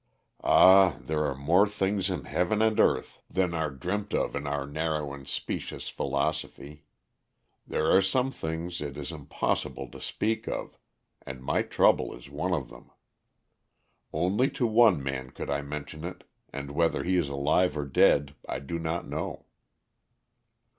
"Ah, 0.43 0.97
there 0.99 1.25
are 1.25 1.35
more 1.35 1.67
things 1.67 2.09
in 2.09 2.25
heaven 2.25 2.59
and 2.59 2.79
earth 2.79 3.21
than 3.29 3.53
are 3.53 3.69
dreamt 3.69 4.15
of 4.15 4.35
in 4.35 4.47
our 4.47 4.65
narrow 4.65 5.13
and 5.13 5.27
specious 5.27 5.89
philosophy. 5.89 6.85
There 7.67 7.85
are 7.95 8.01
some 8.01 8.31
things 8.31 8.81
it 8.81 8.97
is 8.97 9.11
impossible 9.11 9.91
to 9.91 10.01
speak 10.01 10.47
of, 10.47 10.75
and 11.23 11.43
my 11.43 11.61
trouble 11.61 12.15
is 12.15 12.31
one 12.31 12.51
of 12.51 12.69
them. 12.71 12.89
Only 14.11 14.49
to 14.49 14.65
one 14.65 15.03
man 15.03 15.29
could 15.29 15.51
I 15.51 15.61
mention 15.61 16.03
it, 16.03 16.23
and 16.51 16.71
whether 16.71 17.03
he 17.03 17.15
is 17.15 17.29
alive 17.29 17.77
or 17.77 17.85
dead 17.85 18.33
I 18.49 18.57
do 18.57 18.79
not 18.79 19.07
know." 19.07 19.45